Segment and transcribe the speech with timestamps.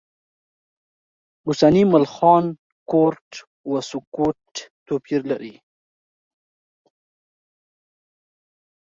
[1.47, 2.45] اوسني ملخان
[2.91, 3.29] کورټ
[3.69, 4.39] و سکوټ
[4.85, 5.55] توپیر لري.